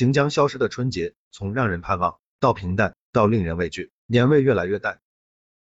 [0.00, 5.02] 行将消失的春节，从让人盼望到平淡，到令人畏惧，年味越来越淡。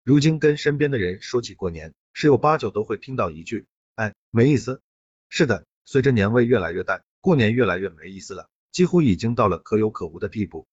[0.02, 4.82] 如今跟身边的人说起过年，十有八九都会听到一句：“哎，没意思。”
[5.30, 10.66] 是的，随着年味越来越淡，过年越来越没意思了，几乎已经到了可有可无的地步。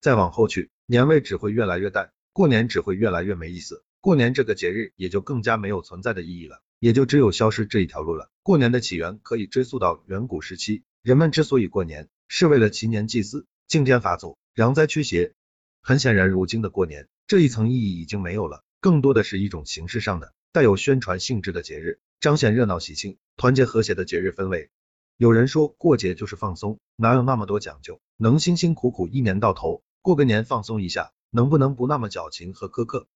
[0.00, 8.30] 再往后去，年味只会越来越淡，过年只会越来越没意思，过年这个节日也就更加没有存在的意义了，也就只有消失这一条路了。
[8.44, 12.08] 过年的起源可以追溯到远古时期，人们之所以过年。
[12.32, 15.34] 是为了祈年祭祀、敬天法祖、攘灾驱邪。
[15.82, 24.70] 很显然，如今的过年这一层意义已经没有了，更多的是一种形式上的、带有宣传性质的节日，彰显热闹喜庆、团结和谐的节日氛围。
[25.16, 28.00] 有人说过节就是放松，哪有那么多讲究？
[28.16, 33.08] 能辛辛苦苦一年到头过个年放松一下，能不能不那么矫情和苛刻？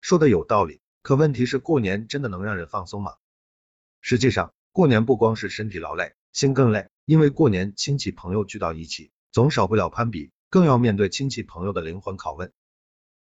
[0.00, 3.16] 说的有道理，可问题是过年真的能让人放松吗？
[4.00, 6.88] 实际上，过年不光是身体劳累，心更累。
[7.10, 12.52] 因为过年亲戚朋友聚到一起，总少不了攀比，更要面对亲戚朋友的灵魂拷问。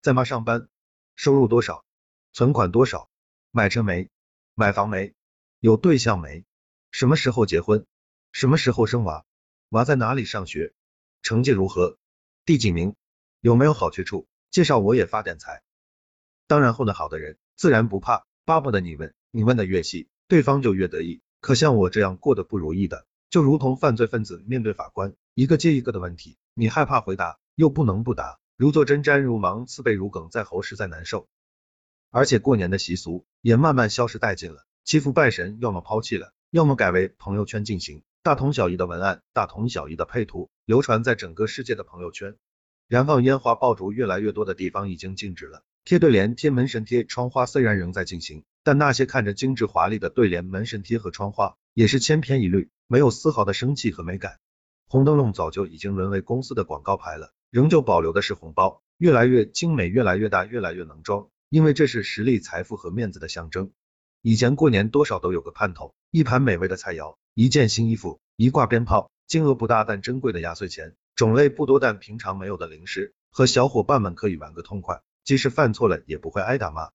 [0.03, 0.69] 在吗上班？
[1.17, 1.83] 收入多少？
[2.35, 3.09] 存款多少？
[3.51, 4.11] 买车没？
[4.55, 5.15] 买房没？
[5.61, 6.45] 有对象没？
[6.91, 7.87] 什么时候结婚？
[8.33, 9.25] 什么时候生娃？
[9.71, 10.75] 娃在哪里上学？
[11.23, 11.97] 成绩如何？
[12.45, 12.95] 第几名？
[13.41, 14.29] 有没有好去处？
[14.51, 15.63] 介绍我也发点财。
[16.47, 21.23] 当然混得好的人自然不怕，巴不得你问，你问的越细，对方就越得意。
[21.41, 23.07] 可像我这样过得不如意的。
[23.31, 31.29] 就如同犯罪分子面对法官，一个接一个的问题，你害怕回答，又不能不答，如坐针毡，如芒刺背，如鲠在喉，实在难受。
[32.11, 42.35] 而且过年的习俗也慢慢消失殆尽了，祈福拜神要么抛弃了，要么改为朋友圈进行，大同小异的文案，大同小异的配图，流传在整个世界的朋友圈。
[42.89, 52.71] 燃放烟花爆竹越来越多的地方已经禁止了，贴对联、贴门神贴、窗花虽然仍在进行，但那些看着精致华丽的对联、门神贴和窗花也是千篇一律。
[52.87, 54.41] 没有丝毫的生气和美感，
[54.89, 63.71] 红灯笼早就已经沦为公司的广告牌了，仍旧保留的是红包，越来越精美，越来越大，越来越能装，因为这是实力、财富和面子的象征。
[64.23, 76.91] 以前过年多少都有个盼头，一盘美味的菜肴，一件新衣服，一挂鞭炮，金额不大但珍贵的压岁钱，种类不多但平常没有的零食，和小伙伴们可以玩个痛快，即使犯错了也不会挨打骂。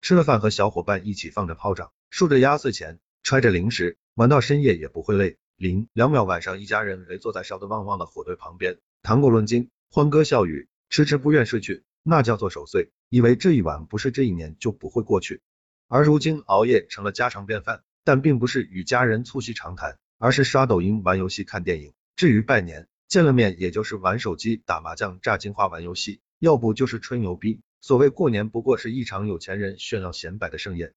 [0.00, 5.38] 吃了饭和小伙伴一起放着炮仗，数着压岁钱，揣着零食，玩到深夜也不会累。
[5.56, 15.40] 零两秒，晚上一家人围坐在烧得旺旺的火堆旁边，谈古论今，欢歌笑语，迟迟不愿睡去，那叫做守岁，以为这一晚不是这一年就不会过去。
[15.88, 21.94] 而如今熬夜成了家常便饭，但并不是与家人促膝长谈，而是刷抖音、玩游戏、看电影。
[22.14, 27.62] 至于拜年，见了面也就是玩手机、打麻将、炸金花、玩游戏，要不就是吹牛逼。
[27.80, 30.92] 所谓过年，不过是一场有钱人炫耀显摆的盛宴。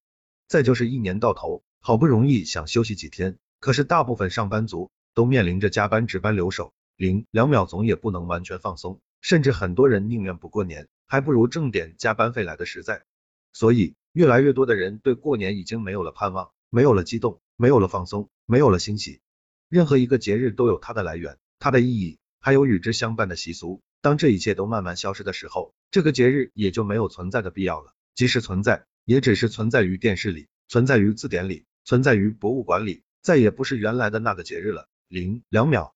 [0.50, 3.38] 再就是一年到头，好不容易想休息几天。
[3.60, 13.04] 可是大部分上班族都面临着加班值班留守，零两秒总也不能完全放松，甚至很多人宁愿不过年，还不如挣点加班费来的实在。
[13.52, 19.20] 所以越来越多的人对过年已经没有了盼望，没有了激动，没有了放松，没有了欣喜。
[19.68, 23.82] 任何一个节日都有它的来源，它的意义，还有与之相伴的习俗。
[24.02, 27.94] 当这一切都慢慢消失的时候，这个节日也就没有存在的必要了。
[28.16, 33.04] 即使存在，也只是存在于电视里，存在于字典里，存在于博物馆里。
[33.22, 34.90] 再也不是原来的那个节日了。
[35.08, 35.94] 零两秒，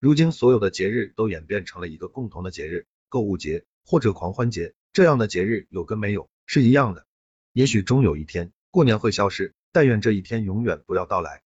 [0.00, 7.06] 如今所有的节日都演变成了一个共同的节日，购物节或者狂欢节，这样的节日有跟没有是一样的。
[7.54, 11.40] 也许终有一天，过年会消失，但愿这一天永远不要到来。